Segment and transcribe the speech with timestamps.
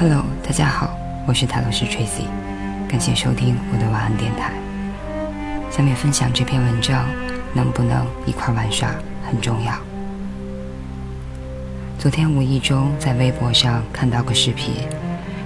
[0.00, 2.22] Hello，大家好，我是塔罗斯 Tracy，
[2.88, 4.52] 感谢收听我的晚安电台。
[5.72, 7.04] 下面分享这篇文章，
[7.52, 8.88] 能不能一块玩耍
[9.28, 9.74] 很重要。
[11.98, 14.72] 昨天无意中在微博上看到个视频，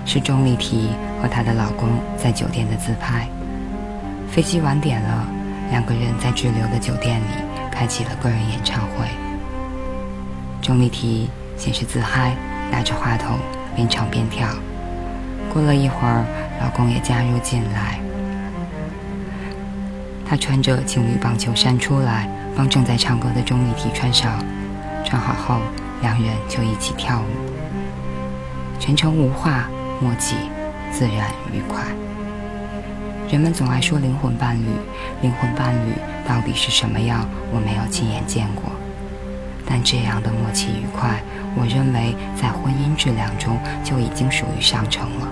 [0.05, 0.91] 是钟丽缇
[1.23, 1.89] 和她的老公
[2.19, 3.27] 在酒店的自拍。
[4.31, 5.27] 飞机晚点了，
[5.71, 7.25] 两个人在滞留的酒店里
[7.71, 9.07] 开启了个人演唱会。
[10.61, 12.37] 钟丽缇先是自嗨，
[12.71, 13.39] 拿着话筒。
[13.75, 14.49] 边唱边跳，
[15.53, 16.25] 过了一会儿，
[16.61, 17.99] 老公也加入进来。
[20.25, 24.33] 他穿着情侣棒球衫出来，帮正在唱歌的钟丽缇穿上。
[25.05, 25.61] 穿好后，
[26.01, 27.25] 两人就一起跳舞，
[28.79, 29.69] 全程无话，
[30.01, 30.37] 默契，
[30.91, 31.83] 自然愉快。
[33.31, 34.67] 人们总爱说灵魂伴侣，
[35.23, 35.93] 灵魂伴侣
[36.27, 37.29] 到底是什么样？
[37.53, 38.71] 我没有亲眼见过。
[39.67, 41.23] 但这样的默契愉快，
[41.57, 45.29] 我认为在婚姻质量中就已经属于上乘了。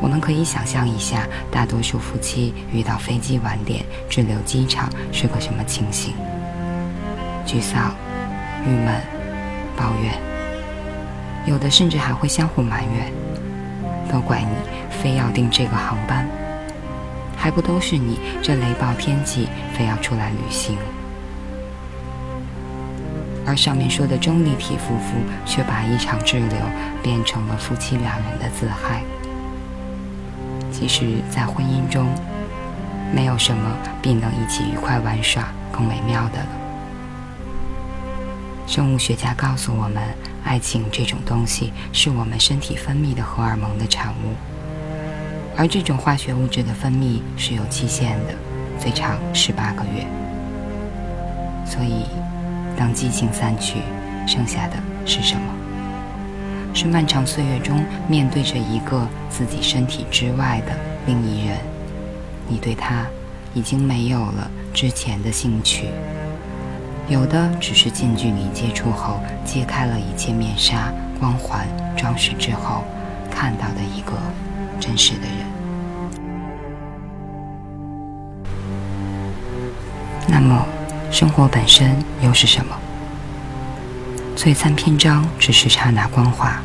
[0.00, 6.14] 我们可以想象一下，大多数夫妻遇到飞机晚点、滞留机场是个什么情形：
[7.46, 7.94] 沮丧、
[8.66, 8.94] 郁闷、
[9.76, 10.14] 抱怨，
[11.46, 13.12] 有的甚至还会相互埋怨，
[14.10, 14.48] 都怪你
[15.02, 16.26] 非要订这个航班，
[17.36, 20.78] 还不都是你这雷暴天气非要出来旅行。
[23.46, 26.58] 而上面说的钟丽缇夫妇却把一场滞留
[27.02, 29.02] 变成了夫妻两人的自嗨。
[30.70, 32.06] 其实，在婚姻中，
[33.14, 36.46] 没有什么比能一起愉快玩耍更美妙的了。
[38.66, 40.02] 生物学家告诉我们，
[40.44, 44.34] 爱情这种东西是我们身体分泌的荷尔蒙的产物，
[45.56, 48.34] 而这种化学物质的分泌是有期限的，
[48.78, 50.06] 最长十八个月。
[51.66, 52.04] 所以。
[52.80, 53.82] 当激情散去，
[54.26, 55.42] 剩下的是什么？
[56.72, 60.72] 是漫长岁月中面对着一个自己身体之外的
[61.04, 61.58] 另一人，
[62.48, 63.06] 你对他
[63.52, 65.88] 已经没有了之前的兴趣，
[67.06, 72.82] 有的只是近距离接触后揭开了一切面纱、光环、装饰之后
[73.30, 74.12] 看到的一个
[74.80, 75.36] 真实的人。
[80.26, 80.64] 那么。
[81.10, 82.78] 生活本身又是什么？
[84.36, 86.62] 璀璨篇章只是刹那光华，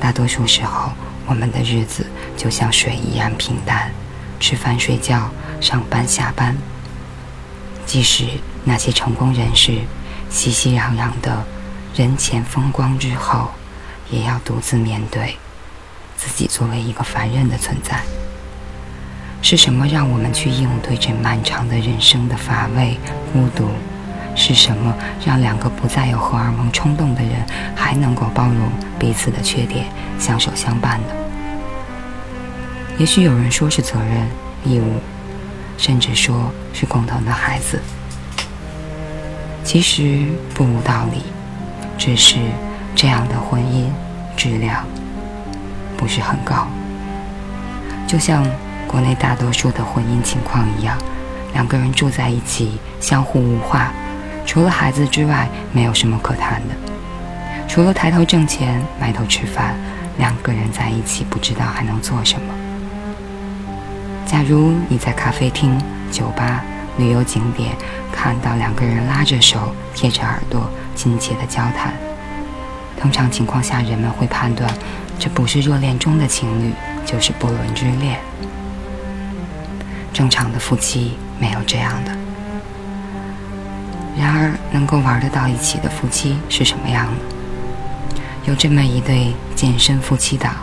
[0.00, 0.90] 大多数时候，
[1.26, 2.06] 我们的日子
[2.38, 3.92] 就像水一样平淡，
[4.40, 6.56] 吃饭、睡觉、上班、下班。
[7.84, 8.24] 即使
[8.64, 9.78] 那些成功人士
[10.30, 11.44] 熙熙攘攘的
[11.94, 13.50] 人前风光之后，
[14.10, 15.36] 也要独自面对
[16.16, 18.00] 自己作为一个凡人的存在。
[19.42, 22.98] 是什么让我们去应对这漫长的人生的乏味、
[23.32, 23.68] 孤独？
[24.36, 24.94] 是什么
[25.26, 27.32] 让两个不再有荷尔蒙冲动的人
[27.74, 29.86] 还能够包容彼此的缺点、
[30.20, 31.06] 相守相伴呢？
[32.96, 34.28] 也许有人说是责任、
[34.64, 35.00] 义务，
[35.76, 37.82] 甚至说是共同的孩子。
[39.64, 41.22] 其实不无道理，
[41.98, 42.36] 只是
[42.94, 43.86] 这样的婚姻
[44.36, 44.86] 质量
[45.96, 46.68] 不是很高，
[48.06, 48.46] 就像。
[48.90, 50.98] 国内大多数的婚姻情况一样，
[51.52, 53.92] 两个人住在一起，相互无话，
[54.44, 56.74] 除了孩子之外，没有什么可谈的。
[57.68, 59.76] 除了抬头挣钱、埋头吃饭，
[60.18, 62.52] 两个人在一起不知道还能做什么。
[64.26, 65.80] 假如你在咖啡厅、
[66.10, 66.60] 酒吧、
[66.98, 67.76] 旅游景点
[68.10, 71.94] 看到两个人拉着手、贴着耳朵、亲切的交谈，
[73.00, 74.68] 通常情况下，人们会判断
[75.16, 76.72] 这不是热恋中的情侣，
[77.06, 78.18] 就是不伦之恋。
[80.12, 82.12] 正常的夫妻没有这样的。
[84.18, 88.20] 然而，能够玩得到一起的夫妻是什么样的？
[88.44, 90.54] 有这么一对健身夫妻档，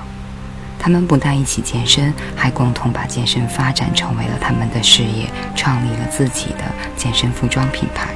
[0.78, 6.64] 他们不但一起健身，还共同把健身发展成为了他们的事业，创立了自己的
[6.96, 8.10] 健身服装品牌。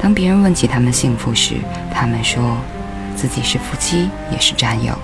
[0.00, 1.54] 当别人问起他们幸福时，
[1.92, 2.56] 他们说
[3.16, 4.96] 自己是夫妻，也是战友。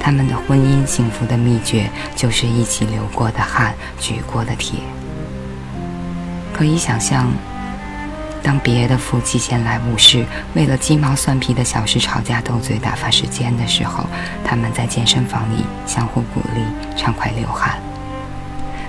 [0.00, 4.80] 他们的婚姻幸福的秘诀，就是一起流过的汗，举过的铁。
[6.52, 7.30] 可以想象，
[8.42, 10.24] 当别的夫妻闲来无事，
[10.54, 14.06] 为了鸡毛蒜皮的小事吵架斗嘴、打发时间的时候，
[14.44, 16.62] 他们在健身房里相互鼓励，
[16.96, 17.78] 畅快流汗。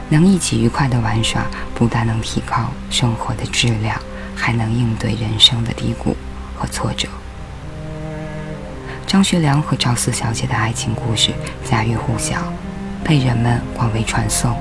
[0.07, 1.44] 能一起愉快的玩耍，
[1.75, 3.95] 不但能提高生活的质量，
[4.35, 6.15] 还能应对人生的低谷
[6.57, 7.07] 和挫折。
[9.09, 11.31] 张学良和赵四小姐的爱情故事
[11.65, 12.35] 家喻户晓，
[13.03, 14.56] 被人们广为传颂。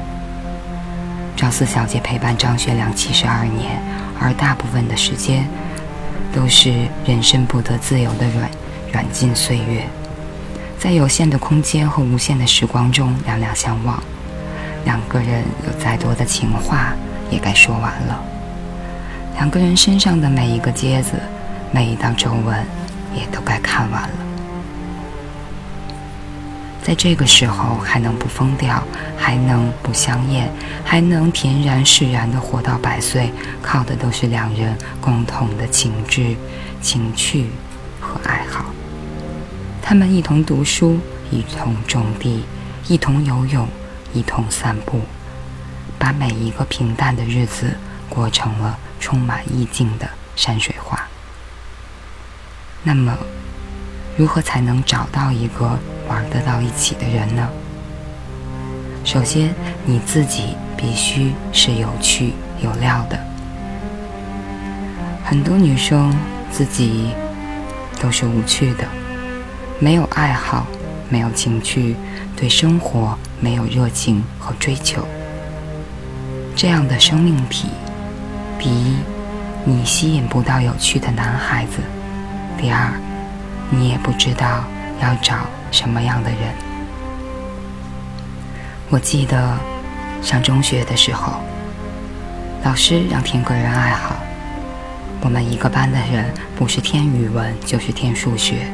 [1.36, 3.78] 赵四小姐陪伴张学良七十二年，
[4.18, 5.46] 而大部分的时间
[6.32, 8.50] 都是人生不得自由的软
[8.90, 9.86] 软禁岁月。
[10.78, 14.02] 在有限的空间和无限的时光中两两相望。
[14.86, 16.94] 两个人有再多的情话，
[17.30, 18.24] 也该说完了。
[19.34, 21.20] 两个人身上的每一个疖子，
[21.70, 22.64] 每一道皱纹，
[23.14, 24.27] 也都该看完了。
[26.88, 28.82] 在这个时候还能不疯掉，
[29.14, 30.50] 还能不香艳，
[30.82, 33.31] 还能恬然释然地活到百岁，
[33.61, 36.35] 靠的都是两人共同的情志、
[36.81, 37.50] 情趣
[38.00, 38.64] 和爱好。
[39.82, 40.99] 他们一同读书，
[41.31, 42.43] 一同种地，
[42.87, 43.69] 一同游泳。
[44.14, 45.02] 一同散步，
[45.99, 47.76] 把每一个平淡的日子
[48.08, 51.06] 过成了充满意境的山水画。
[52.82, 53.14] 那么，
[54.17, 57.49] 如何才能找到一个玩得到一起的人呢？
[59.05, 63.19] 首先，你自己必须是有趣有料的。
[65.25, 66.12] 很多女生
[66.50, 67.10] 自己
[68.00, 68.84] 都是无趣的，
[69.78, 70.66] 没有爱好，
[71.08, 71.94] 没有情趣，
[72.34, 73.16] 对生活。
[73.40, 75.06] 没有热情和追求，
[76.56, 77.69] 这样的生命体，
[78.58, 78.96] 第一，
[79.64, 81.78] 你吸引不到有趣的男孩子；
[82.61, 82.90] 第二，
[83.70, 84.64] 你也不知道
[85.00, 85.36] 要找
[85.70, 86.38] 什么样的人。
[88.90, 89.56] 我记得
[90.22, 91.34] 上中学的时候，
[92.64, 94.16] 老师让填个人爱好，
[95.20, 98.66] 我们一个班的人不是填语文就是填数学。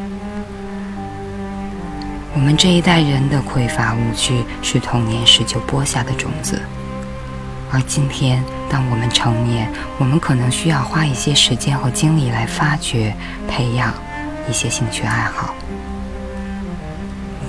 [2.33, 6.61] 我们这一代人的匮乏无趣，是童年时就播下的种子。
[7.71, 9.69] 而今天，当我们成年，
[9.99, 13.15] 我们可能需要花一些时间和精力来发掘、
[13.49, 13.93] 培养
[14.49, 15.55] 一些兴趣爱好。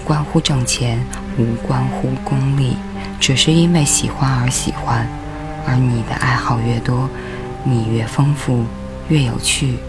[0.06, 1.04] 关乎挣钱，
[1.38, 2.78] 无关乎功利，
[3.20, 5.06] 只是因为喜欢而喜欢。
[5.68, 7.10] 而你的爱好越多，
[7.64, 8.64] 你越丰富，
[9.10, 9.80] 越有趣，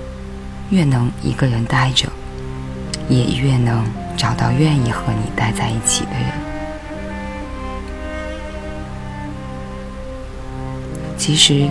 [0.71, 2.09] 越能一个人待着，
[3.09, 3.85] 也越能。
[4.17, 6.33] 找到愿意和你待在一起的人。
[11.19, 11.69] 其实，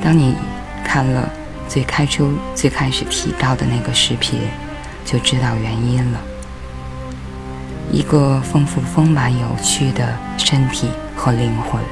[0.00, 0.36] 当你
[0.84, 1.28] 看了
[1.66, 4.38] 最开初、最开始提到的那个视频，
[5.04, 6.20] 就知道原因了。
[7.92, 11.82] 一个丰富、丰满、有趣的身体和灵魂，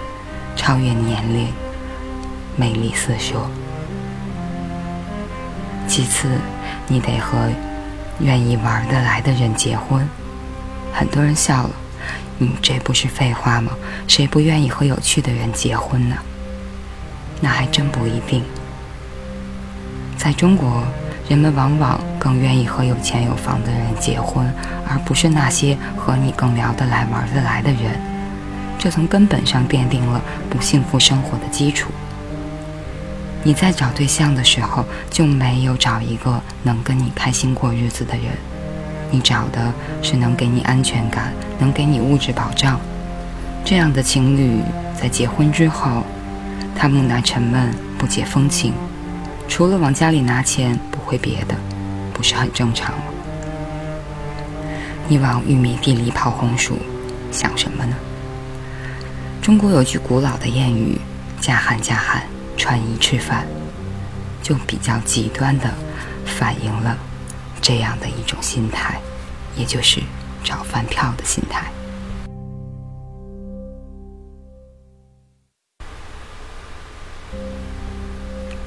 [0.55, 1.49] 超越年龄，
[2.57, 3.35] 魅力四射。
[5.87, 6.29] 其次，
[6.87, 7.37] 你得和。
[8.21, 10.05] 愿意玩得来的人结婚，
[10.93, 11.71] 很多人笑了。
[12.37, 13.71] 你这不是废话吗？
[14.09, 16.17] 谁不愿意和有趣的人结婚呢？
[17.41, 18.43] 那还真不一定。
[20.17, 20.83] 在中国，
[21.29, 24.51] 人们往往更愿意和有钱有房的人结婚，
[24.89, 28.01] 而不是那些和你更聊得来、玩得来的人。
[28.79, 31.91] 这从根本上奠定了不幸福生活的基础。
[33.43, 38.25] 你在找对象的时候，就没有找一个能跟你开心过日子的人，
[39.11, 42.81] 你找的是能给你安全感、能给你物质保障
[43.65, 44.63] 这样的情侣。
[45.01, 46.05] 在结婚之后，
[46.75, 48.73] 他木讷沉闷、不解风情，
[49.47, 51.55] 除了往家里拿钱，会别的，
[52.13, 53.05] 不是很正常吗？
[55.09, 56.77] 你往玉米地里跑红薯，
[57.33, 57.97] 想什么呢？
[59.41, 61.01] 中国有句古老的谚语
[61.41, 62.23] ：“嫁汉嫁汉。”
[62.61, 63.47] 穿衣吃饭，
[64.43, 65.73] 就比较极端的
[66.27, 66.99] 反映了
[67.63, 69.01] 这样的一种心态，
[69.57, 70.03] 也就是
[70.43, 71.71] 找饭票的心态。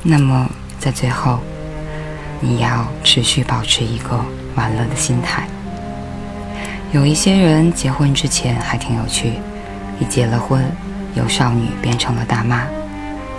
[0.02, 1.42] 那么，在最后，
[2.42, 4.20] 你要持续保持一个
[4.56, 5.48] 玩乐的心态。
[6.92, 9.34] 有一些人结婚之前还挺有趣，
[10.00, 10.62] 一结了婚，
[11.16, 12.64] 由少女变成了大妈。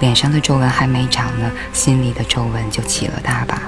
[0.01, 3.61] 脸上的皱纹还没长呢，心里的皱纹就起了大把。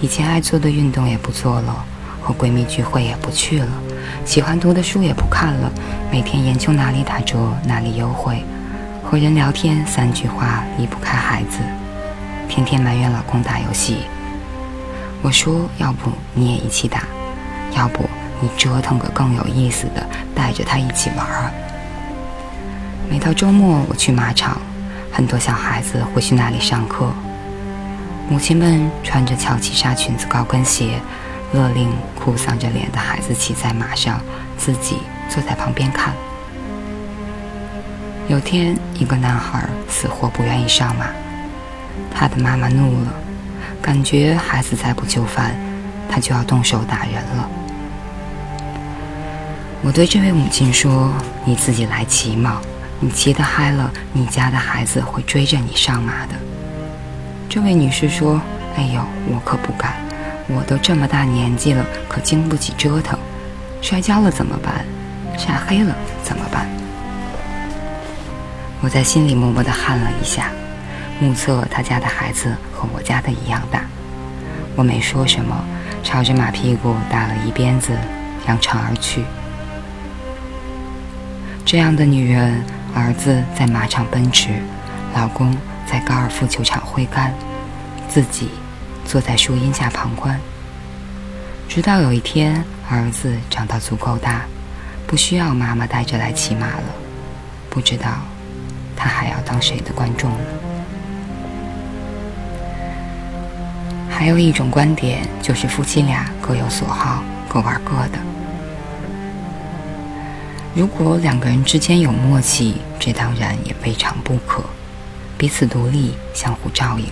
[0.00, 1.84] 以前爱做的运动也不做了，
[2.20, 3.68] 和闺蜜聚会也不去了，
[4.24, 5.70] 喜欢读的书也不看了，
[6.10, 8.42] 每天研究哪里打折哪里优惠，
[9.04, 11.58] 和人聊天三句话离不开孩子，
[12.48, 13.98] 天天埋怨老公打游戏。
[15.22, 17.02] 我说，要不你也一起打，
[17.76, 18.08] 要不
[18.40, 21.50] 你折腾个更有意思的，带着他一起玩儿。
[23.10, 24.60] 每到周末，我去马场。
[25.12, 27.12] 很多小孩子会去那里上课，
[28.28, 31.00] 母亲们穿着乔其纱裙子、高跟鞋，
[31.52, 34.20] 勒令哭丧着脸的孩子骑在马上，
[34.56, 34.98] 自己
[35.28, 36.14] 坐在旁边看。
[38.28, 41.06] 有天，一个男孩死活不愿意上马，
[42.14, 43.12] 他的妈妈怒了，
[43.82, 45.54] 感觉孩子再不就范，
[46.10, 47.48] 他就要动手打人了。
[49.82, 51.12] 我对这位母亲说
[51.44, 52.60] ：“你自己来骑嘛。”
[53.02, 56.34] 你骑得嗨了，你家的孩子会追着你上马的。
[57.48, 58.38] 这位女士说
[58.76, 59.94] ：“哎呦，我可不敢，
[60.48, 63.18] 我都这么大年纪了，可经不起折腾。
[63.80, 64.84] 摔跤了怎么办？
[65.38, 66.68] 晒黑了怎么办？
[68.82, 70.50] 我在心里默默地汗了一下，
[71.20, 73.84] 目测他家的孩子和我家的一样大。
[74.74, 75.54] 我没说什么，
[76.02, 77.92] 朝着马屁股打了一鞭子，
[78.48, 79.22] 扬长而去。
[81.66, 84.48] 这样的女人，儿子在马场奔驰，
[85.14, 85.54] 老公
[85.86, 87.34] 在高尔夫球场挥杆，
[88.08, 88.48] 自己
[89.04, 90.40] 坐在树荫下旁观。
[91.68, 94.42] 直到有一天，儿子长到足够大，
[95.06, 96.84] 不需要妈妈带着来骑马了，
[97.68, 98.08] 不知道
[98.96, 100.38] 他还要当谁的观众呢？
[104.20, 108.18] 还有一种观点，就是夫妻俩各有所好，各玩各的。
[110.74, 114.62] 如果两个人之间有默契，这当然也未尝不可，
[115.38, 117.06] 彼此独立，相互照应。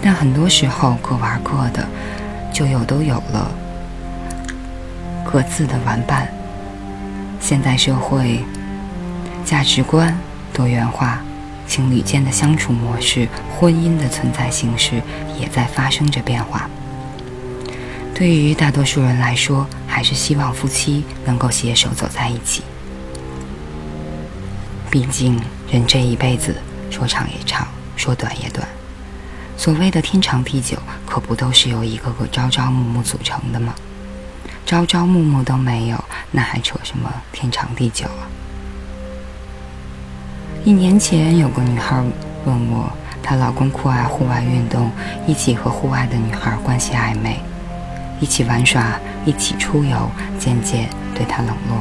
[0.00, 1.84] 但很多时候，各玩各的。
[2.52, 3.50] 就又都有了
[5.24, 6.28] 各自的玩伴。
[7.40, 8.44] 现代社会
[9.44, 10.16] 价值观
[10.52, 11.20] 多元化，
[11.66, 15.02] 情侣间的相处模式、婚姻的存在形式
[15.38, 16.68] 也在发生着变化。
[18.14, 22.62] 对于大多数人来说，还是希望夫妻能够携手走在一起。
[24.90, 25.40] 毕竟
[25.70, 26.54] 人这一辈子，
[26.90, 27.66] 说长也长，
[27.96, 28.66] 说短也短。
[29.56, 33.74] 所谓的天长地久，可不都是由一个个朝朝暮暮组成的吗？
[34.64, 38.30] 朝朝暮暮都没有，那还扯什么天长地久啊？
[40.64, 42.02] 一年前，有个女孩
[42.46, 42.90] 问我，
[43.22, 44.90] 她老公酷爱户外运动，
[45.26, 47.38] 一起和户外的女孩关系暧昧，
[48.18, 51.76] 一起玩耍，一起出游，渐渐对她冷落。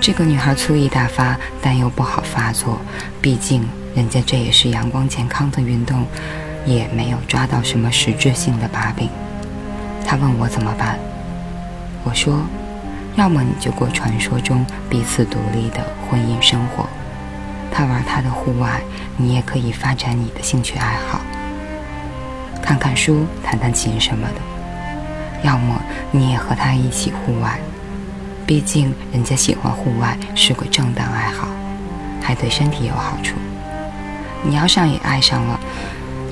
[0.00, 2.80] 这个女孩醋意大发，但又不好发作，
[3.20, 3.68] 毕竟。
[3.92, 6.06] 人家这也是阳光健康的运动，
[6.64, 9.08] 也没有抓到什么实质性的把柄。
[10.06, 10.96] 他问我怎么办，
[12.04, 12.40] 我说：
[13.16, 16.86] 要么你就过传说中彼此独立的婚姻生活，
[17.72, 18.80] 他玩他的户外，
[19.16, 21.20] 你也可以发展你的兴趣爱好，
[22.62, 24.40] 看看书、弹弹琴什么的；
[25.42, 27.58] 要么你也和他一起户外，
[28.46, 31.48] 毕竟人家喜欢户外是个正当爱好，
[32.22, 33.36] 还对身体有好处。
[34.42, 35.60] 你要上也爱上了，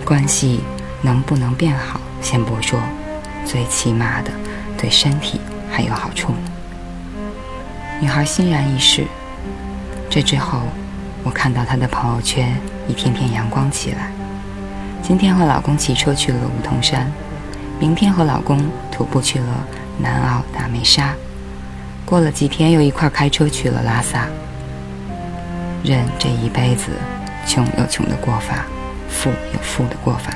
[0.05, 0.61] 关系
[1.03, 2.81] 能不能变好先不说，
[3.45, 4.31] 最起码的
[4.77, 5.41] 对身体
[5.71, 6.39] 还有好处呢。
[8.01, 9.07] 女孩欣然一试，
[10.09, 10.63] 这之后，
[11.25, 12.57] 我看到她的朋友圈
[12.87, 14.11] 一天天阳光起来。
[15.03, 17.11] 今天和老公骑车去了梧桐山，
[17.79, 18.59] 明天和老公
[18.91, 19.67] 徒步去了
[19.99, 21.15] 南澳大梅沙，
[22.05, 24.27] 过了几天又一块开车去了拉萨。
[25.83, 26.91] 人这一辈子。
[27.47, 28.67] 穷有穷的过法，
[29.09, 30.35] 富有富的过法。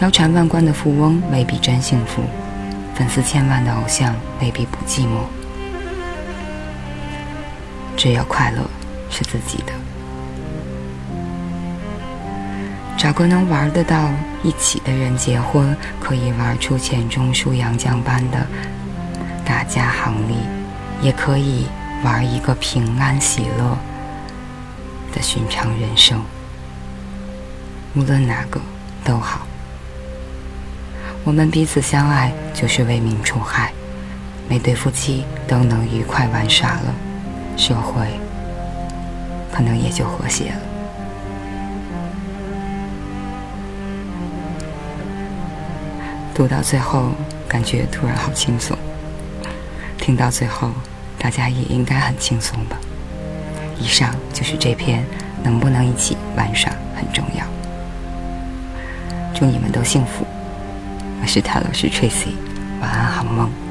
[0.00, 2.22] 腰缠万贯的富翁未必真幸福，
[2.94, 5.24] 粉丝千万的偶像未必不寂寞。
[7.96, 8.60] 只有快乐
[9.16, 9.72] 是自己的。
[12.98, 14.10] 找个能玩得到
[14.42, 18.46] 一起的人结婚，可以玩出钱钟书杨绛般的
[19.42, 20.34] 大家行里，
[21.00, 21.66] 也可以
[22.04, 23.78] 玩一个平安喜乐。
[25.14, 26.22] 的寻常人生，
[27.94, 28.60] 无论哪个
[29.02, 29.46] 都好。
[31.24, 33.72] 我们彼此相爱，就是为民除害。
[34.46, 36.94] 每对夫妻都能愉快玩耍了，
[37.56, 38.06] 社会
[39.56, 40.56] 可能也就和谐了。
[46.34, 47.12] 读到最后，
[47.48, 48.76] 感觉突然好轻松。
[49.96, 50.72] 听到最后，
[51.18, 52.76] 大家也应该很轻松吧。
[53.80, 55.02] 以上就是这篇，
[55.42, 57.42] 能不能一起玩耍很重要。
[59.34, 60.26] 祝你们都幸福。
[61.22, 62.34] 我是泰罗斯 Tracy，
[62.82, 63.65] 晚安好梦。